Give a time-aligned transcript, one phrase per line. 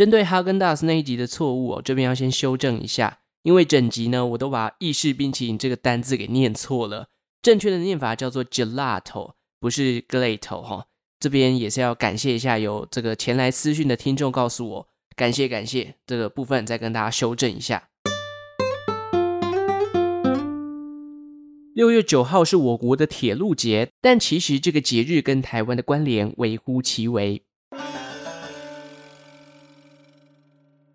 [0.00, 7.08] 针对哈根达斯那一集的错误哦，这边要先修正一下，因为整集呢我都把意式冰淇淋这个单字给念错了，
[7.42, 10.86] 正确的念法叫做 gelato，不是 glato 哈。
[11.18, 17.90] 这边也是要感谢一下有这个前来私讯的听众告诉我，感谢感谢，这个部分再跟大家修正一下。
[21.74, 27.42] 六月九号是我国的铁路节，但其实这个节日跟台湾的关联微乎其微。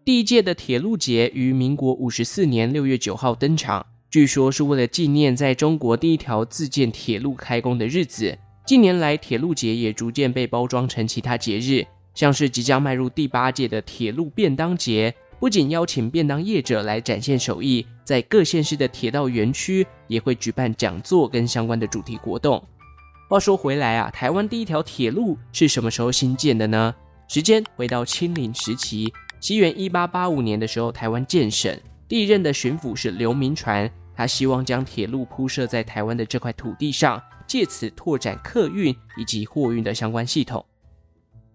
[0.06, 8.38] 第一届的铁路节于民国五十四年六月九号登场，据说是为了纪念在中国第一条自建铁路开工的日子。
[8.68, 22.64] 近年来，铁路节也逐渐被包装成其他节日，像是即将迈入第八届的铁路便当节，不仅邀请便当业者来展现手艺，在各县市的铁道园区也会举办讲座跟相关的主题活动。
[23.28, 26.94] 话说回来啊，台湾第一条铁路是什么时候兴建的呢？
[27.28, 29.12] 时间回到清领时期。
[29.46, 40.66] 西元一八八五年的时候，台湾建省，第一任的巡抚是刘铭传，他希望将铁路铺设在台湾的这块土地上，借此拓展客运以及货运的相关系统。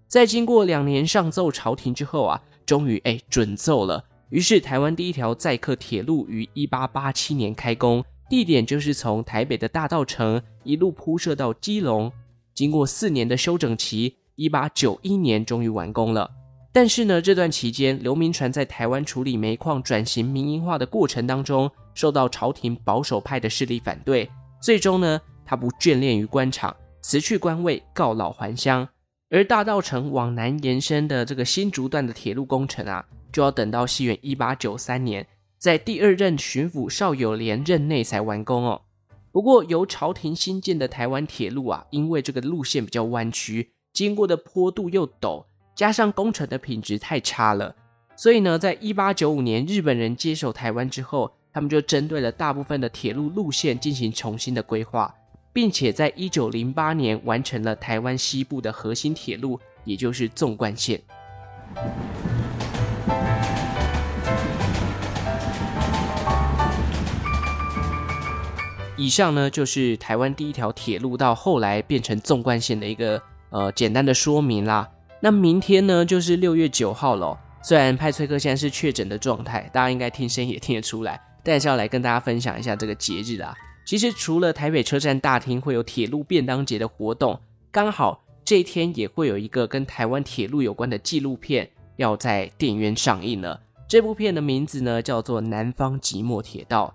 [0.07, 4.05] 在经过两年上奏朝廷之后啊，终于哎准奏了。
[4.29, 12.13] 于是台湾第一条载客铁路于一八八七年开工，地点就是从台北的大稻埕一路铺设到基隆，
[12.55, 16.31] 经过四年的修整期，一八九一年终于完工了。
[16.73, 24.31] 但是呢，这段期间，刘铭传在台湾处理煤矿转型民营化的过程当中，受到朝廷保守派的势力反对，
[24.63, 28.89] 最终呢，他不眷恋于官场，辞去官位，告老还乡。
[29.31, 35.27] 而大道城往南延伸的这个新竹段的铁路工程啊，就要等到西元一八九三年，
[35.59, 38.83] 在第二任巡抚邵友莲任内才完工哦。
[39.33, 45.47] 不过，由朝廷新建的台湾铁路啊，因为这个路线比较弯曲，经过的坡度又陡。
[45.81, 47.75] 加上工程的品质太差了，
[48.15, 55.15] 所以呢，在一八九五年日本人接手台湾之后，他们就针对了大部分的铁路路线进行重新的规划，
[55.55, 61.01] 并且在一九零八年完成了台湾西部的核心铁路，也就是纵贯线。
[68.99, 74.87] 以上呢，就是台湾第一条铁路到后来变成纵贯线的一个呃简单的说明啦。
[75.23, 77.39] 那明天呢，就是六月九号了。
[77.63, 83.55] 虽然派翠克现在是确诊的状态，大家应该听声也听得出来，但是要来跟大家分享一下这个节日啦。
[83.85, 87.39] 其实除了台北车站大厅会有铁路便当节的活动，
[87.71, 93.61] 刚好这一天也会有一个跟台湾铁路有关的纪录片要在电影院上映了。
[93.87, 96.95] 这部片的名字呢叫做《南方寂寞铁道》，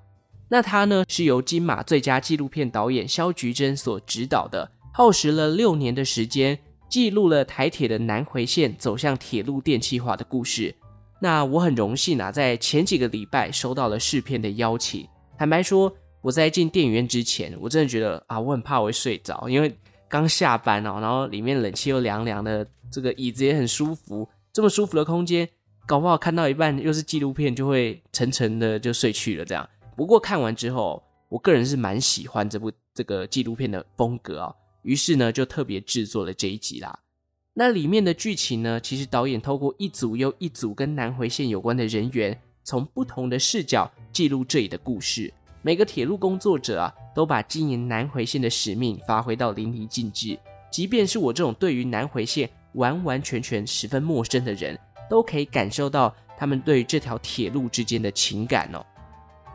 [0.50, 6.57] 那它呢是由金马最佳纪录片导演萧菊珍所执导的，耗时了六年的时间。
[6.90, 10.73] 记录了台铁的南回线走向铁路电气化的故事。
[11.19, 15.07] 那我很荣幸啊，在前几个礼拜收到了试片的邀请。
[15.38, 15.91] 坦白说，
[16.22, 19.75] 我在进电影院之前，我真的觉得啊，我很怕我会睡着，因为
[20.07, 25.47] 刚下班哦，然后里面冷气又凉凉的，这个椅子也很舒服，这么舒服的空间，
[25.85, 29.45] 搞不好看到一半又是纪录片，就会沉沉的就睡去了。
[29.45, 34.53] 这样，不过看完之后，我个人是蛮喜欢这部这个纪录片的风格啊。
[34.85, 37.00] 于是呢，就特别制作了这一集啦。
[37.56, 45.34] 那里面的剧情呢，其实导演透过一组又一组跟南回线有关的人员，从不同的视角记录这里的故事。
[45.63, 50.38] 每个铁路工作者啊，都把经营南回线的使命发挥到淋漓尽致。
[50.72, 54.78] 即便是我这种对于南回线完完全全十分陌生的人，
[55.09, 58.85] 都可以感受到他们对于这条铁路之间的情感哦。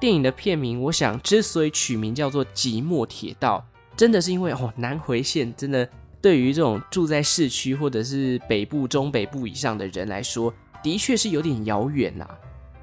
[0.01, 3.65] 电影的片名，我想之所以取名叫做《寂寞铁道》。
[4.01, 5.87] 真的是因为哦，南回线真的
[6.23, 10.51] 对于这种住在市区或者是北部、中北部以上的人来说，
[10.83, 12.27] 的确是有点遥远呐。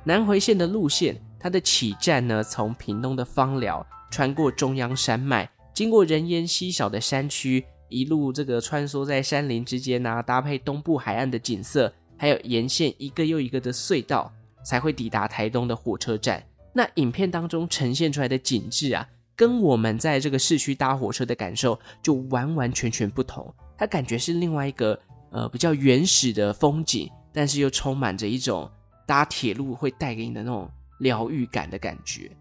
[0.03, 14.31] 南回线的路线，它的起站呢，从屏东的芳寮，穿过中央山脉，经过人烟稀少的山区，一路这个穿梭在山林之间啊，搭配东部海岸的景色，还有沿线一个又一个的隧道，
[14.63, 16.43] 才会抵达台东的火车站。
[16.73, 19.09] 那影片当中呈现出来的景致啊。
[19.37, 24.99] 跟我们在这个市区搭火车的感受就完完全全不同，它感觉是另外一个
[25.29, 28.69] 呃比较原始的风景，但是又充满着一种
[29.05, 30.67] 搭铁路会带给你的那种
[30.97, 32.31] 疗愈感的感觉。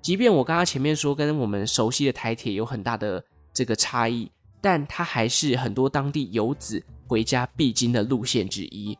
[0.00, 4.32] 即便我刚刚前面说跟我们熟悉的台铁有很大的这个差异，
[4.62, 8.98] 但它还是很多当地游子回家必经的路线之一。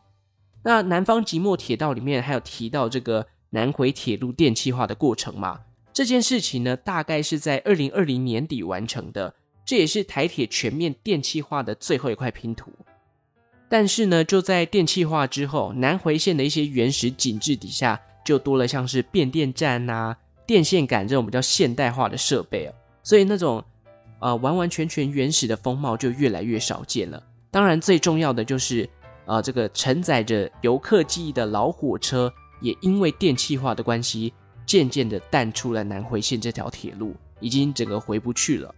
[0.63, 5.61] 那南方寂寞铁道里面还有提到这个南回铁路电气化的过程嘛？
[5.93, 9.35] 这件事情呢，大概是在二零二零年底完成的，
[9.65, 12.73] 这也是台铁全面电气化的最后一块拼图。
[13.69, 20.17] 但是呢，就在电气化之后，南回线的一些原始景致底下，就多了像是变电站啊、
[20.47, 23.63] 电线杆这种比较现代化的设备哦，所以那种
[24.21, 27.23] 呃完完全全原始的风貌就越来越少见了。
[27.51, 28.89] 当然，最重要的就是
[29.27, 34.33] 呃这个承载着游客记忆的老火车，也因为电气化的关系，
[34.73, 38.75] 渐渐的淡出了南回线这条铁路，已经整个回不去了。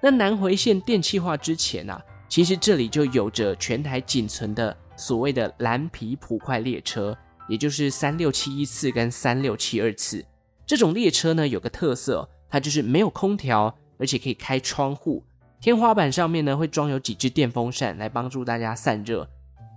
[0.00, 7.12] 那南回线电气化之前啊，其实这里就有着全台仅存的所谓的蓝皮普快列车，
[7.48, 10.24] 也就是三六七一次跟三六七二次。
[10.64, 15.24] 这种列车呢，有个特色，它就是没有空调，而且可以开窗户，
[15.60, 19.28] 天花板上面呢会装有几只电风扇来帮助大家散热。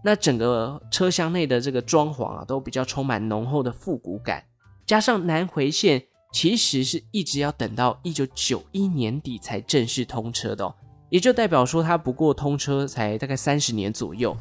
[0.04, 4.44] 那整个车厢内的这个装潢啊，都比较充满浓厚的复古感，
[4.90, 6.02] 加上南回线
[6.34, 10.74] 其实是一直要等到一九九一年底才正式通车的哦，
[11.12, 14.36] 也就代表说它不过通车才大概三十年左右。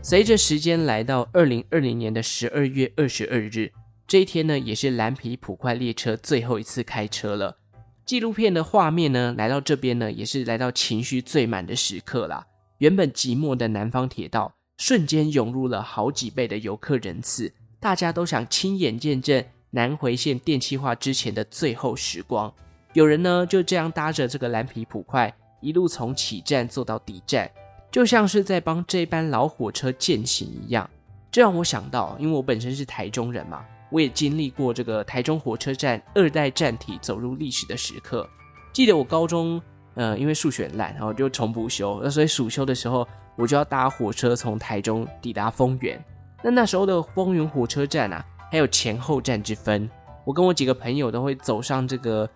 [0.00, 3.70] 随着时间来到二零二零年的十二月二十二日。
[4.06, 7.58] 这一天呢，也是蓝皮普快列车最后一次开车了。
[8.04, 12.44] 纪录片的画面呢，来到这边呢，也是来到情绪最满的时刻啦。
[12.78, 22.52] 原本寂寞的南方铁道，瞬间涌入了好几倍的游客人次，大家都想亲眼见证南回线电气化之前的最后时光。
[22.92, 27.50] 有人呢，就这样搭着这个蓝皮普快，一路从起站坐到底站，
[27.90, 30.90] 就像是在帮这班老火车践行一样。
[31.30, 33.64] 这让我想到，因为我本身是台中人嘛。
[33.92, 38.26] 我也经历过这个台中火车站二代站体走入历史的时刻。
[38.72, 39.60] 记得我高中，
[39.94, 43.06] 呃，因为数学烂，然后就重补修，那所以暑修的时候，
[43.36, 46.02] 我就要搭火车从台中抵达丰原。
[46.42, 49.88] 那那时候的丰原火车站啊，还有前后站之分。
[50.24, 52.26] 我跟我几个朋友都会走上这个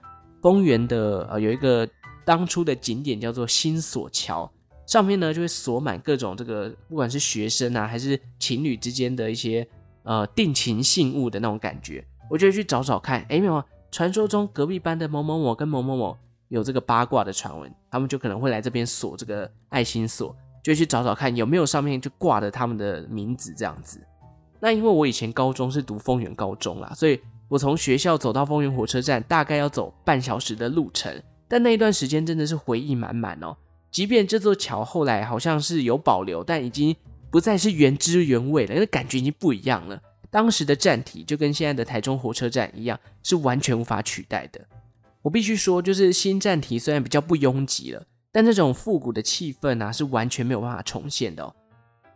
[0.42, 1.88] 丰原的，呃，有一个
[2.24, 4.52] 当初的景点叫做新索桥，
[4.86, 9.66] 上面呢就会锁满各种这个，不管是学生啊，还是情侣之间的一些。
[10.06, 13.26] 呃，定情信物的那种感觉，我就去找找看。
[13.28, 13.60] 哎，没有，
[13.90, 16.16] 传说中隔壁班的某某某跟某某某
[16.46, 20.32] 有这个八卦的传闻，他们就可能会来这边锁这个爱心锁，
[20.62, 24.00] 就去找找看有没有上面就挂着他们的名字这样子。
[24.60, 33.56] 那因为我以前高中是读丰原高中啦，所以我从学校走到丰原火车站大概要走半小时的路程，但那一段时间真的是回忆满满哦。
[33.90, 36.94] 即便这座桥后来好像是有保留，但已经。
[37.30, 40.00] 不再是原汁原味了，那感觉已经不一样了。
[40.30, 44.60] 当时的站体就跟现在的台中火车站一样，是完全无法取代的。
[45.22, 51.54] 我必须说，就是新站体虽然比较不拥挤了，但这种复古的气氛啊，是完全没有办法重现的哦。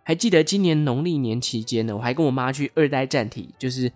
[0.05, 3.91] 还记得今年农历年期间呢，我还跟我妈去二代站体，就是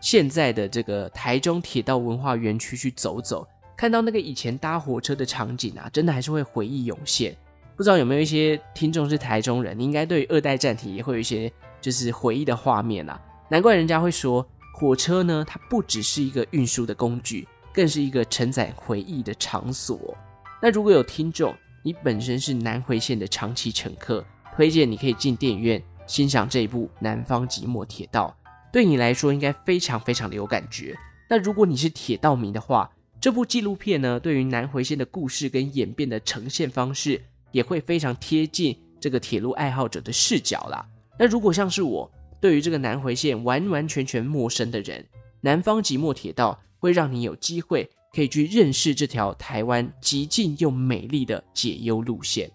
[0.00, 7.36] 现在的这个台中铁道文化园区去走走，看到那个以前搭火车的场景啊，真的还是会回忆涌现。
[7.78, 13.22] 不知道有没有一些听众是台中人，你应该对二代站体也会有一些就是回忆的画面啦。
[13.48, 14.44] 难怪人家会说，
[14.74, 20.12] 火车呢，它不只是一个运输的工具，更是一个承载回忆的场所。
[20.60, 21.54] 那如果有听众，
[21.84, 24.26] 你本身是南回线的长期乘客，
[24.56, 28.36] 推荐你可以进电影院欣赏这一部《南方寂寞铁道》，
[28.72, 30.98] 对你来说应该非常非常的有感觉。
[31.30, 32.90] 那如果你是铁道迷的话，
[33.20, 40.86] 这部纪录片呢，对于南回线的故事跟演变的呈现方式，也会非常贴近这个铁路爱好者的视角啦。
[41.18, 45.04] 那如果像是我，对于这个南回线完完全全陌生的人，
[45.40, 52.50] 南方即墨铁道会让你有机会可以去认识这条台湾极近又美丽的解忧路线。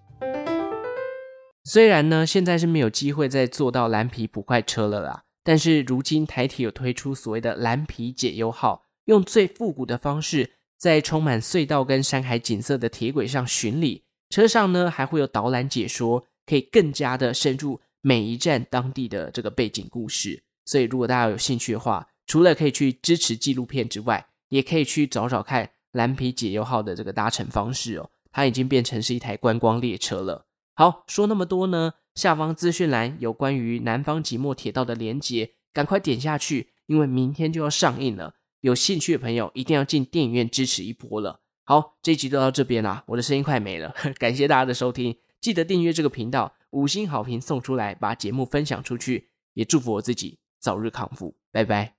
[1.66, 14.04] 虽然呢，现在是没有机会再坐到蓝皮普快车了啦，但是如今台铁有推出所谓的蓝皮解忧号，用最复古的方式，在充满隧道跟山海景色的铁轨上巡礼。
[14.34, 20.42] 车上呢，还会有导览解说，可以更加的深入每一站当地的这个背景故事。
[20.66, 28.10] 所以如果大家有兴趣的话，除了可以去支持纪录片之外，也可以去找找看蓝皮解忧号的这个搭乘方式哦。
[28.32, 30.48] 它已经变成是一台观光列车了。
[30.74, 38.34] 好，说那么多呢，下方资讯栏有关于南方即墨铁道的连结，赶快点下去，因为明天就要上映了。
[38.62, 41.42] 有兴趣的朋友一定要进电影院支持一波了。
[41.66, 51.94] 好，这一集就到这边啦，我的声音快没了， 感谢大家的收听，记得订阅这个频道，五星好评送出来，把节目分享出去，也祝福我自己早日康复，拜拜。